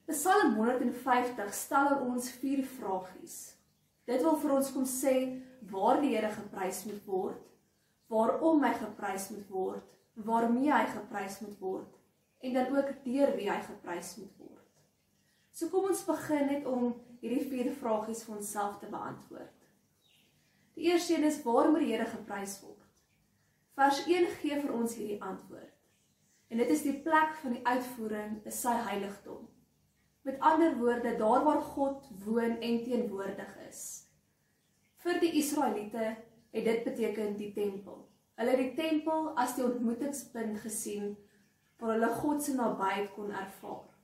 Psalm 0.06 0.54
150 0.60 1.50
stel 1.58 1.96
ons 2.06 2.30
vier 2.38 2.62
vragies. 2.76 3.40
Dit 4.06 4.22
wil 4.22 4.38
vir 4.44 4.54
ons 4.60 4.70
kom 4.76 4.86
sê 4.86 5.16
waar 5.72 5.98
die 6.04 6.14
Here 6.14 6.30
geprys 6.30 6.84
moet 6.86 7.02
word, 7.10 7.42
waarom 8.14 8.62
hy 8.62 8.74
geprys 8.78 9.32
moet 9.34 9.50
word, 9.50 9.88
waarmee 10.14 10.70
hy 10.70 10.86
geprys 10.94 11.40
moet 11.42 11.58
word 11.60 11.92
en 12.46 12.54
dan 12.54 12.70
ook 12.78 12.92
deur 13.02 13.32
wie 13.40 13.50
hy 13.50 13.58
geprys 13.66 14.12
moet 14.22 14.38
word. 14.38 14.62
So 15.56 15.72
kom 15.74 15.90
ons 15.90 16.06
begin 16.06 16.46
net 16.52 16.66
om 16.70 16.92
hierdie 17.26 17.50
vier 17.50 17.72
vragies 17.80 18.24
vir 18.26 18.38
onsself 18.38 18.78
te 18.80 18.90
beantwoord. 18.92 19.54
Die 20.76 20.92
eerste 20.92 21.16
een 21.16 21.24
is 21.24 21.42
waar 21.44 21.72
moet 21.72 21.86
die 21.86 21.94
Here 21.94 22.06
geprys 22.12 22.60
word? 22.62 22.84
Vers 23.76 24.04
1 24.06 24.28
gee 24.42 24.60
vir 24.62 24.74
ons 24.76 24.94
hierdie 24.96 25.22
antwoord. 25.24 25.72
En 26.54 26.62
dit 26.62 26.70
is 26.70 26.84
die 26.86 26.98
plek 27.04 27.34
van 27.42 27.56
die 27.56 27.64
uitvoering, 27.66 28.38
is 28.46 28.60
sy 28.62 28.76
heiligdom. 28.88 29.48
Met 30.26 30.40
ander 30.40 30.78
woorde, 30.78 31.16
daar 31.18 31.44
waar 31.46 31.64
God 31.74 32.06
woon 32.26 32.60
en 32.60 32.84
teenwoordig 32.86 33.58
is. 33.66 33.82
Vir 35.02 35.20
die 35.22 35.34
Israeliete 35.42 36.06
het 36.56 36.66
dit 36.66 36.86
beteken 36.86 37.36
die 37.40 37.52
tempel. 37.54 38.06
Hulle 38.36 38.56
het 38.56 38.62
die 38.62 38.78
tempel 38.78 39.32
as 39.40 39.58
die 39.58 39.66
ontmoetingspunt 39.66 40.62
gesien 40.64 41.14
waar 41.80 41.96
hulle 41.96 42.14
God 42.22 42.44
se 42.44 42.56
nabyheid 42.56 43.12
kon 43.16 43.34
ervaar. 43.34 43.95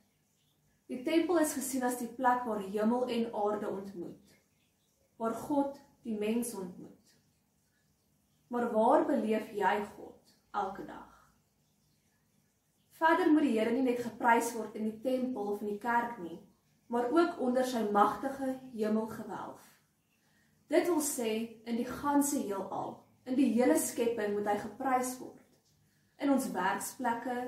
Die 0.90 1.02
tempel 1.06 1.38
is 1.42 1.54
gesien 1.56 1.84
as 1.86 1.98
die 2.00 2.10
plek 2.10 2.44
waar 2.48 2.62
hemel 2.64 3.06
en 3.08 3.28
aarde 3.44 3.68
ontmoet. 3.68 4.38
Waar 5.16 5.34
God 5.46 5.78
die 6.02 6.18
mens 6.18 6.54
ontmoet. 6.54 7.16
Maar 8.52 8.72
waar 8.72 9.06
beleef 9.06 9.52
jy 9.56 9.76
God 9.96 10.34
elke 10.50 10.84
dag? 10.84 11.12
Verder 13.02 13.32
moet 13.32 13.46
die 13.46 13.54
Here 13.56 13.72
nie 13.74 13.86
net 13.86 14.02
geprys 14.04 14.52
word 14.54 14.76
in 14.78 14.90
die 14.90 14.98
tempel 15.02 15.54
of 15.54 15.62
in 15.62 15.72
die 15.72 15.80
kerk 15.82 16.18
nie, 16.22 16.38
maar 16.92 17.08
ook 17.10 17.40
onder 17.42 17.64
sy 17.66 17.80
magtige 17.90 18.58
hemelgewelf. 18.74 19.62
Dit 20.70 20.86
wil 20.88 21.00
sê 21.04 21.30
in 21.68 21.80
die 21.80 21.88
ganse 21.88 22.38
heelal, 22.38 22.94
in 23.26 23.36
die 23.38 23.48
hele 23.56 23.74
skepping 23.80 24.36
moet 24.36 24.46
hy 24.52 24.58
geprys 24.60 25.16
word. 25.18 25.40
In 26.22 26.30
ons 26.30 26.46
werksplekke, 26.54 27.38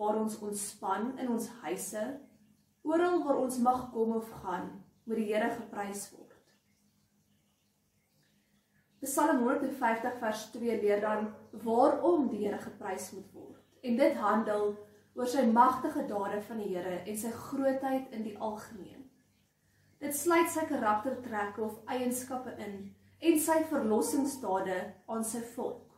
waar 0.00 0.20
ons 0.20 0.38
ontspan, 0.44 1.10
in 1.18 1.32
ons 1.32 1.48
huise, 1.64 2.04
oral 2.82 3.22
waar 3.24 3.40
ons 3.42 3.58
mag 3.58 3.90
kom 3.92 4.14
of 4.16 4.30
gaan, 4.42 4.70
moet 5.04 5.20
die 5.20 5.30
Here 5.32 5.50
geprys 5.50 6.08
word. 6.14 6.30
Psalm 9.00 9.38
150 9.46 10.18
vers 10.20 10.44
2 10.52 10.80
leer 10.82 11.00
dan 11.00 11.30
waarom 11.64 12.28
die 12.28 12.44
Here 12.44 12.58
geprys 12.60 13.10
moet 13.16 13.32
word. 13.32 13.60
En 13.82 13.96
dit 13.96 14.16
handel 14.20 14.74
oor 15.16 15.28
sy 15.28 15.46
magtige 15.48 16.04
dade 16.08 16.40
van 16.48 16.60
die 16.60 16.70
Here 16.74 17.00
en 17.00 17.16
sy 17.18 17.30
grootheid 17.32 18.12
in 18.16 18.26
die 18.26 18.36
algemeen. 18.38 19.06
Dit 20.00 20.16
sluit 20.16 20.48
sy 20.52 20.64
karaktertrekke 20.68 21.64
of 21.64 21.80
eienskappe 21.88 22.54
in 22.60 22.76
en 23.20 23.40
sy 23.40 23.58
verlossingsdade 23.68 24.76
aan 25.12 25.24
sy 25.24 25.42
volk. 25.54 25.88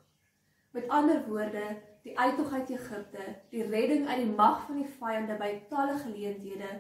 Met 0.74 0.88
ander 0.90 1.20
woorde, 1.28 1.76
die 2.02 2.18
uittog 2.18 2.52
uit 2.52 2.70
Egipte, 2.70 3.26
die 3.50 3.66
redding 3.66 4.08
uit 4.08 4.24
die 4.24 4.34
mag 4.34 4.66
van 4.66 4.80
die 4.82 4.90
vyande 4.98 5.36
by 5.38 5.52
talle 5.70 5.94
geleenthede 6.02 6.72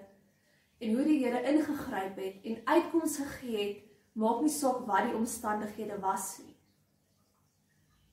en 0.82 0.96
hoe 0.96 1.04
die 1.06 1.20
Here 1.22 1.42
ingegryp 1.46 2.18
het 2.18 2.46
en 2.50 2.62
uitkomste 2.64 3.26
gegee 3.30 3.68
het 3.68 3.88
maak 4.18 4.42
nie 4.42 4.52
saak 4.52 4.82
wat 4.88 5.06
die 5.08 5.16
omstandighede 5.16 5.98
was 6.02 6.38
nie. 6.42 6.56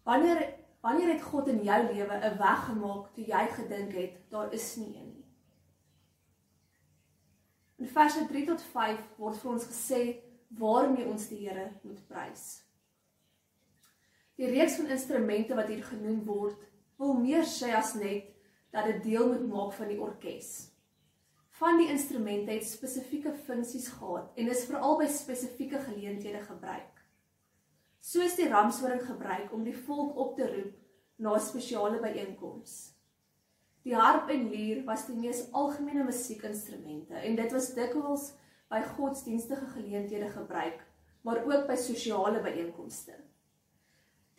Wanneer 0.08 0.46
wanneer 0.82 1.10
het 1.12 1.26
God 1.28 1.50
in 1.52 1.64
jou 1.64 1.80
lewe 1.94 2.16
'n 2.16 2.38
weg 2.38 2.62
gemaak 2.66 3.14
toe 3.14 3.26
jy 3.26 3.48
gedink 3.48 3.92
het 3.94 4.14
daar 4.30 4.54
is 4.54 4.76
nie 4.76 4.96
een 4.96 5.12
nie. 5.16 5.26
In 7.78 7.88
verse 7.88 8.26
3 8.28 8.46
tot 8.46 8.62
5 8.62 9.00
word 9.18 9.38
vir 9.38 9.52
ons 9.52 9.66
gesê 9.66 10.16
waarmee 10.48 11.06
ons 11.06 11.28
die 11.28 11.48
Here 11.48 11.72
moet 11.82 12.08
prys. 12.08 12.64
Die 14.36 14.48
reeks 14.48 14.76
van 14.76 14.86
instrumente 14.86 15.56
wat 15.56 15.68
hier 15.68 15.84
genoem 15.84 16.26
word, 16.26 16.69
wil 17.00 17.16
meer 17.20 17.48
sê 17.48 17.72
as 17.76 17.96
net 17.98 18.28
dat 18.76 18.92
dit 18.92 19.08
deel 19.12 19.32
moet 19.32 19.48
maak 19.50 19.80
van 19.80 19.90
die 19.90 20.02
orkes 20.02 20.70
van 21.60 21.78
die 21.78 21.90
instrumente 21.92 22.52
het 22.52 22.64
spesifieke 22.64 23.34
funksies 23.46 23.90
gehad 23.92 24.38
en 24.40 24.48
is 24.48 24.64
veral 24.70 24.96
by 25.02 25.08
spesifieke 25.12 25.80
geleenthede 25.84 26.40
gebruik. 26.46 27.02
Soos 28.00 28.38
die 28.40 28.48
ramshoring 28.48 29.02
gebruik 29.04 29.52
om 29.54 29.66
die 29.68 29.76
volk 29.76 30.16
op 30.24 30.38
te 30.38 30.48
roep 30.48 30.78
na 31.20 31.36
spesiale 31.44 32.00
byeenkoms. 32.00 32.78
Die 33.84 33.96
harp 33.96 34.32
en 34.32 34.48
lier 34.54 34.86
was 34.88 35.06
die 35.10 35.18
mees 35.20 35.42
algemene 35.52 36.06
musiekinstrumente 36.08 37.20
en 37.20 37.36
dit 37.36 37.56
was 37.56 37.74
dikwels 37.76 38.30
by 38.72 38.80
godsdienstige 38.96 39.68
geleenthede 39.74 40.30
gebruik, 40.32 40.80
maar 41.28 41.44
ook 41.44 41.68
by 41.68 41.76
sosiale 41.76 42.40
byeenkomste. 42.46 43.18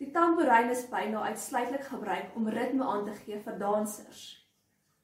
Die 0.01 0.09
tamboerijn 0.11 0.69
is 0.69 0.87
byna 0.89 1.21
uitsluitlik 1.29 1.83
gebruik 1.85 2.31
om 2.35 2.47
ritme 2.49 2.85
aan 2.89 3.03
te 3.05 3.11
gee 3.13 3.37
vir 3.39 3.57
dansers. 3.59 4.21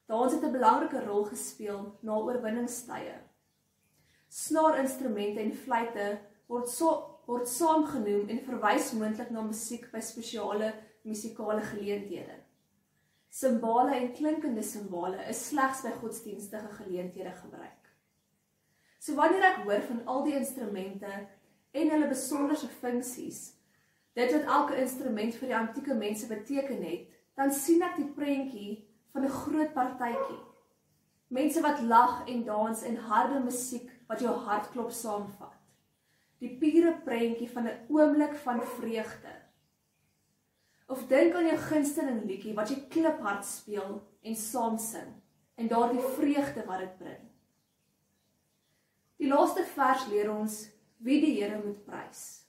Dans 0.10 0.34
het 0.34 0.44
'n 0.44 0.52
belangrike 0.52 1.04
rol 1.06 1.24
gespeel 1.24 1.98
na 2.02 2.16
oorwinningstye. 2.16 3.14
Snaarinstrumente 4.28 5.40
en 5.40 5.54
fluitte 5.54 6.20
word 6.48 6.70
so 6.70 7.20
word 7.26 7.48
saam 7.48 7.86
genoem 7.86 8.30
en 8.30 8.40
verwys 8.40 8.92
moontlik 8.92 9.30
na 9.30 9.42
musiek 9.42 9.92
by 9.92 10.00
spesiale 10.00 10.74
musikale 11.04 11.62
geleenthede. 11.62 12.36
Simbale 13.30 13.96
en 13.96 14.14
klinkende 14.14 14.64
simbale 14.64 15.28
is 15.30 15.48
slegs 15.48 15.82
by 15.82 15.92
godsdienstige 15.92 16.72
geleenthede 16.80 17.32
gebruik. 17.32 17.84
So 19.00 19.16
wanneer 19.16 19.44
ek 19.44 19.62
hoor 19.64 19.82
van 19.82 20.06
al 20.06 20.24
die 20.24 20.36
instrumente 20.36 21.28
en 21.72 21.90
hulle 21.90 22.08
besonderse 22.08 22.68
funksies, 22.68 23.57
dit 24.18 24.34
wat 24.34 24.50
elke 24.50 24.78
instrument 24.82 25.36
vir 25.38 25.52
die 25.52 25.58
antieke 25.58 25.94
mense 25.94 26.28
beteken 26.28 26.82
het, 26.82 27.10
dan 27.38 27.52
sien 27.54 27.84
ek 27.86 28.00
die 28.00 28.12
prentjie 28.16 28.72
van 29.14 29.26
'n 29.26 29.36
groot 29.42 29.74
partytjie. 29.74 30.40
Mense 31.28 31.62
wat 31.62 31.82
lag 31.82 32.26
en 32.26 32.44
dans 32.46 32.84
en 32.84 32.96
harde 32.96 33.40
musiek 33.44 33.92
wat 34.08 34.20
jou 34.20 34.34
hart 34.48 34.72
klop 34.72 34.92
saamvat. 34.92 35.54
Die 36.40 36.58
pure 36.58 36.94
prentjie 37.06 37.50
van 37.50 37.68
'n 37.68 37.80
oomblik 37.90 38.36
van 38.36 38.62
vreugde. 38.62 39.34
Of 40.88 41.08
dink 41.08 41.36
aan 41.36 41.46
jou 41.46 41.58
gunsteling 41.58 42.24
liedjie 42.26 42.54
wat 42.54 42.70
jy 42.70 42.88
kliphard 42.90 43.46
speel 43.46 44.02
en 44.22 44.36
saam 44.36 44.78
sing 44.78 45.14
en 45.56 45.68
daardie 45.68 46.02
vreugde 46.16 46.66
wat 46.66 46.80
dit 46.80 46.98
bring. 46.98 47.24
Die 49.18 49.28
laaste 49.28 49.64
vers 49.64 50.08
leer 50.08 50.32
ons 50.32 50.70
wie 50.98 51.22
die 51.22 51.42
Here 51.42 51.62
moet 51.66 51.86
prys. 51.86 52.47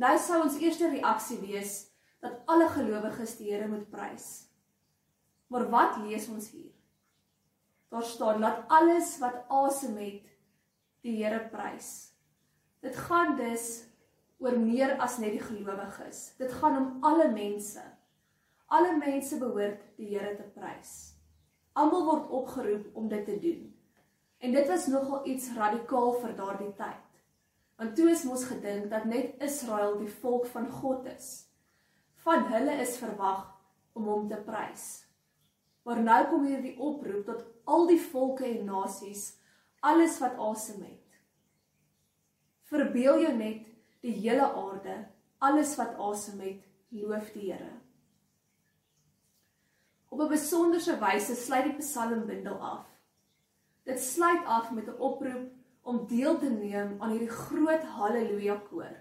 Nou 0.00 0.14
sou 0.16 0.38
ons 0.40 0.56
eerste 0.62 0.88
reaksie 0.88 1.36
wees 1.42 1.74
dat 2.24 2.38
alle 2.48 2.68
gelowiges 2.72 3.34
die 3.36 3.50
Here 3.50 3.66
moet 3.68 3.88
prys. 3.92 4.28
Maar 5.52 5.66
wat 5.72 5.98
lees 6.00 6.28
ons 6.32 6.46
hier? 6.54 6.72
Daar 7.92 8.06
staan 8.06 8.40
laat 8.40 8.62
alles 8.72 9.18
wat 9.20 9.42
asem 9.52 9.98
het 10.00 10.30
die 11.04 11.18
Here 11.18 11.42
prys. 11.52 12.14
Dit 12.80 12.96
gaan 12.96 13.36
dus 13.36 13.66
oor 14.40 14.56
meer 14.56 14.94
as 15.04 15.18
net 15.20 15.36
die 15.36 15.44
gelowiges. 15.44 16.30
Dit 16.40 16.54
gaan 16.62 16.78
om 16.80 17.04
alle 17.04 17.28
mense. 17.34 17.84
Alle 18.72 18.96
mense 18.96 19.36
behoort 19.42 19.84
die 20.00 20.14
Here 20.14 20.32
te 20.38 20.48
prys. 20.54 20.94
Almal 21.76 22.06
word 22.08 22.32
opgeroep 22.40 22.96
om 22.96 23.12
dit 23.12 23.24
te 23.28 23.36
doen. 23.42 23.68
En 24.40 24.56
dit 24.56 24.68
was 24.68 24.88
nogal 24.88 25.26
iets 25.28 25.52
radikaal 25.60 26.14
vir 26.22 26.36
daardie 26.40 26.72
tyd. 26.80 27.09
Want 27.80 27.94
toe 27.96 28.10
is 28.12 28.26
mos 28.28 28.42
gedink 28.44 28.90
dat 28.92 29.06
net 29.08 29.38
Israel 29.40 29.94
die 29.96 30.10
volk 30.20 30.44
van 30.52 30.66
God 30.68 31.06
is. 31.08 31.28
Van 32.20 32.42
hulle 32.52 32.74
is 32.82 32.98
verwag 33.00 33.46
om 33.96 34.08
hom 34.10 34.26
te 34.28 34.36
prys. 34.44 34.88
Maar 35.88 36.02
nou 36.04 36.18
kom 36.28 36.42
hier 36.44 36.60
die 36.60 36.74
oproep 36.76 37.22
tot 37.24 37.46
al 37.64 37.86
die 37.88 38.00
volke 38.10 38.44
en 38.44 38.68
nasies, 38.68 39.30
alles 39.80 40.18
wat 40.20 40.36
asem 40.36 40.82
het. 40.84 41.16
Verbeel 42.68 43.22
jou 43.24 43.32
net 43.38 43.64
die 44.04 44.12
hele 44.18 44.44
aarde, 44.44 44.98
alles 45.40 45.72
wat 45.80 45.96
asem 45.96 46.42
het, 46.44 46.66
loof 46.92 47.32
die 47.32 47.46
Here. 47.48 47.72
Op 50.10 50.20
'n 50.20 50.28
besonderse 50.28 50.98
wyse 51.00 51.34
sluit 51.34 51.64
die 51.64 51.80
psalmbundel 51.80 52.60
af. 52.60 52.84
Dit 53.88 54.00
sluit 54.00 54.44
af 54.44 54.70
met 54.70 54.86
'n 54.86 55.00
oproep 55.00 55.59
om 55.82 56.06
deel 56.08 56.38
te 56.38 56.50
neem 56.52 56.96
aan 56.98 57.14
hierdie 57.14 57.32
groot 57.32 57.84
haleluja 57.96 58.56
koor. 58.68 58.96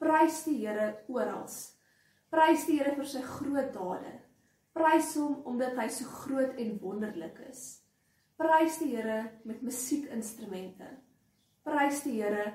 Prys 0.00 0.44
die 0.46 0.58
Here 0.62 0.94
oral. 1.08 1.46
Prys 2.32 2.66
die 2.68 2.78
Here 2.78 2.94
vir 2.96 3.08
sy 3.08 3.22
groot 3.26 3.72
dade. 3.74 4.14
Prys 4.76 5.14
hom 5.18 5.40
omdat 5.50 5.76
hy 5.80 5.88
so 5.92 6.08
groot 6.22 6.56
en 6.60 6.76
wonderlik 6.82 7.40
is. 7.50 7.80
Prys 8.40 8.78
die 8.80 8.94
Here 8.94 9.22
met 9.44 9.62
musiekinstrumente. 9.66 10.88
Prys 11.66 12.04
die 12.06 12.16
Here 12.20 12.46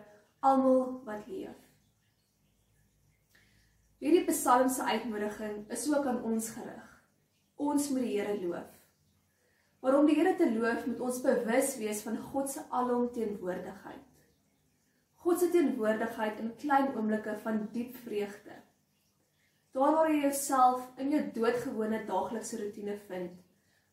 almal 0.46 1.02
wat 1.06 1.28
leef. 1.30 1.60
Hierdie 4.02 4.26
Psalm 4.28 4.70
se 4.70 4.84
uitnodiging 4.84 5.64
is 5.74 5.86
ook 5.90 6.06
aan 6.06 6.24
ons 6.24 6.50
gerig. 6.54 6.90
Ons 7.56 7.90
moet 7.90 8.06
die 8.06 8.18
Here 8.20 8.36
loof. 8.42 8.75
Maar 9.86 10.00
om 10.00 10.08
die 10.10 10.16
Here 10.18 10.32
te 10.34 10.48
loof, 10.50 10.88
moet 10.90 11.02
ons 11.06 11.20
bewus 11.22 11.76
wees 11.78 12.00
van 12.02 12.16
God 12.18 12.50
se 12.50 12.64
alomteenwoordigheid. 12.74 14.06
God 15.22 15.38
se 15.38 15.50
teenwoordigheid 15.54 16.40
in 16.42 16.56
klein 16.58 16.88
oomblikke 16.96 17.36
van 17.44 17.60
diep 17.74 17.92
vreugde. 18.02 18.56
Daar 19.78 19.92
waar 19.94 20.10
jy 20.10 20.24
jouself 20.24 20.88
in 20.98 21.12
jou 21.14 21.22
doodgewone 21.36 22.00
daaglikse 22.08 22.58
rotine 22.64 22.96
vind, 23.12 23.36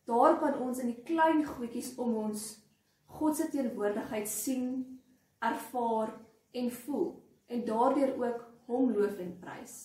daar 0.09 0.39
kan 0.41 0.57
ons 0.65 0.81
in 0.81 0.89
die 0.95 1.03
klein 1.05 1.43
goedjies 1.45 1.91
om 2.01 2.15
ons 2.23 2.47
God 3.19 3.37
se 3.37 3.45
teenwoordigheid 3.53 4.31
sien, 4.31 4.71
ervaar 5.45 6.15
en 6.57 6.71
voel 6.79 7.11
en 7.53 7.61
daardeur 7.69 8.15
ook 8.17 8.41
hom 8.65 8.89
loof 8.97 9.21
en 9.21 9.37
prys. 9.45 9.77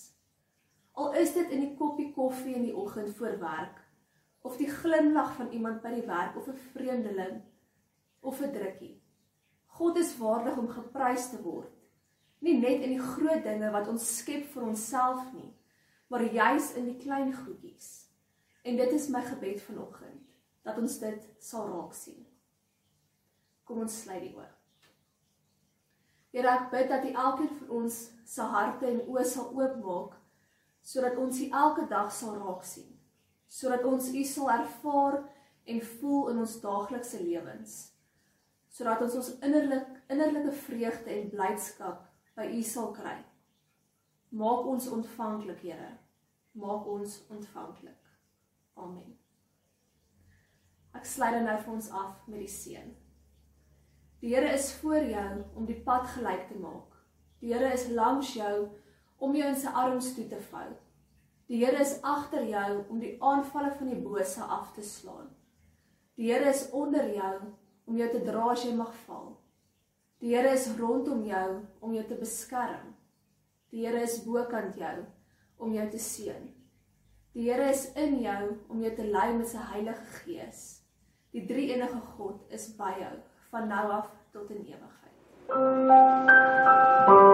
Al 0.96 1.20
is 1.20 1.36
dit 1.36 1.52
in 1.52 1.66
die 1.66 1.76
koppie 1.76 2.08
koffie 2.16 2.56
in 2.56 2.64
die 2.70 2.76
oggend 2.76 3.12
voor 3.20 3.36
werk 3.44 3.84
of 4.42 4.56
die 4.56 4.70
glimlag 4.70 5.34
van 5.36 5.50
iemand 5.50 5.82
by 5.82 5.92
die 5.94 6.06
werk 6.06 6.36
of 6.36 6.48
'n 6.48 6.60
vreemdeling 6.72 7.42
of 8.20 8.40
'n 8.40 8.52
drukkie. 8.52 9.02
God 9.66 9.96
is 9.96 10.16
waardig 10.18 10.56
om 10.56 10.68
geprys 10.68 11.30
te 11.30 11.42
word. 11.42 11.72
Nie 12.38 12.58
net 12.58 12.82
in 12.82 12.90
die 12.90 13.02
groot 13.02 13.42
dinge 13.42 13.70
wat 13.70 13.88
ons 13.88 14.16
skep 14.18 14.44
vir 14.52 14.62
onsself 14.62 15.32
nie, 15.32 15.54
maar 16.06 16.22
juis 16.22 16.72
in 16.74 16.84
die 16.84 16.96
klein 16.96 17.34
goedjies. 17.34 18.06
En 18.62 18.76
dit 18.76 18.92
is 18.92 19.08
my 19.08 19.22
gebed 19.22 19.62
vanoggend 19.62 20.26
dat 20.62 20.78
ons 20.78 20.98
dit 20.98 21.28
sal 21.38 21.68
raak 21.68 21.94
sien. 21.94 22.26
Kom 23.64 23.80
ons 23.80 24.00
sluit 24.02 24.20
die 24.20 24.34
oë. 24.36 24.48
Here, 26.32 26.48
ek 26.48 26.70
bid 26.70 26.88
dat 26.88 27.04
U 27.04 27.12
elkeen 27.12 27.54
van 27.60 27.70
ons 27.82 28.10
se 28.28 28.42
harte 28.42 28.86
en 28.86 29.00
oë 29.08 29.24
sal 29.24 29.48
oopmaak 29.56 30.18
sodat 30.82 31.16
ons 31.20 31.40
U 31.40 31.48
elke 31.48 31.86
dag 31.88 32.12
sal 32.12 32.36
raak 32.36 32.64
sien, 32.64 32.97
sodat 33.48 33.84
ons 33.88 34.10
U 34.14 34.24
sal 34.24 34.50
ervaar 34.50 35.22
en 35.68 35.80
voel 35.98 36.28
in 36.32 36.42
ons 36.44 36.58
daaglikse 36.60 37.20
lewens, 37.22 37.78
sodat 38.68 39.02
ons 39.04 39.16
ons 39.20 39.32
innerlik 39.44 39.96
innerlike 40.08 40.52
vreugde 40.64 41.12
en 41.12 41.32
blydskap 41.32 42.04
by 42.38 42.48
U 42.56 42.62
sal 42.64 42.92
kry. 42.96 43.16
Maak 44.30 44.68
ons 44.68 44.88
ontvanklik, 44.92 45.60
Here. 45.64 45.94
Maak 46.58 46.86
ons 46.86 47.22
ontvanklik. 47.32 48.04
Amen. 48.76 49.16
Ek 50.96 51.06
sluit 51.06 51.36
dan 51.36 51.46
nou 51.48 51.56
vir 51.62 51.74
ons 51.74 51.90
af 51.94 52.26
met 52.28 52.42
die 52.42 52.52
seën. 52.52 52.90
Die 54.20 54.34
Here 54.34 54.52
is 54.52 54.72
voor 54.80 55.04
jou 55.06 55.44
om 55.54 55.66
die 55.68 55.78
pad 55.86 56.08
gelyk 56.14 56.48
te 56.48 56.58
maak. 56.58 56.96
Die 57.40 57.52
Here 57.52 57.72
is 57.72 57.88
langs 57.94 58.32
jou 58.34 58.68
om 59.18 59.36
jou 59.36 59.48
in 59.48 59.58
sy 59.58 59.70
arms 59.70 60.12
toe 60.16 60.26
te 60.30 60.40
vou. 60.50 60.66
Die 61.48 61.64
Here 61.64 61.80
is 61.80 61.96
agter 62.04 62.44
jou 62.44 62.84
om 62.92 62.98
die 63.00 63.14
aanvalle 63.24 63.70
van 63.78 63.88
die 63.88 64.00
bose 64.04 64.44
af 64.44 64.74
te 64.76 64.84
slaan. 64.84 65.30
Die 66.20 66.28
Here 66.28 66.50
is 66.50 66.66
onder 66.76 67.08
jou 67.14 67.36
om 67.88 67.96
jou 67.96 68.08
te 68.12 68.20
dra 68.26 68.50
as 68.52 68.64
jy 68.66 68.74
mag 68.76 68.92
val. 69.06 69.30
Die 70.20 70.34
Here 70.34 70.52
is 70.52 70.68
rondom 70.76 71.24
jou 71.24 71.46
om 71.80 71.94
jou 71.96 72.04
te 72.04 72.18
beskerm. 72.20 72.92
Die 73.72 73.86
Here 73.86 74.02
is 74.04 74.18
bokant 74.26 74.76
jou 74.76 74.96
om 75.56 75.72
jou 75.72 75.88
te 75.88 76.02
seën. 76.02 76.50
Die 77.32 77.48
Here 77.48 77.70
is 77.72 77.86
in 77.96 78.20
jou 78.20 78.42
om 78.68 78.84
jou 78.84 78.92
te 78.98 79.08
lei 79.08 79.30
met 79.38 79.48
sy 79.48 79.64
Heilige 79.72 80.20
Gees. 80.20 80.66
Die 81.32 81.46
drie 81.48 81.70
enige 81.72 82.02
God 82.18 82.44
is 82.52 82.68
by 82.76 82.92
jou 83.00 83.14
van 83.54 83.72
nou 83.72 83.86
af 84.02 84.12
tot 84.36 84.52
in 84.52 84.66
ewigheid. 84.68 84.94
Thank 85.48 87.08
you. 87.08 87.27